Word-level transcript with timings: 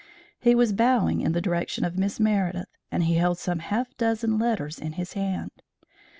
He 0.39 0.55
was 0.55 0.73
bowing 0.73 1.21
in 1.21 1.33
the 1.33 1.41
direction 1.41 1.85
of 1.85 1.95
Miss 1.95 2.19
Meredith, 2.19 2.75
and 2.91 3.03
he 3.03 3.17
held 3.17 3.37
some 3.37 3.59
half 3.59 3.95
dozen 3.97 4.39
letters 4.39 4.79
in 4.79 4.93
his 4.93 5.13
hand. 5.13 5.51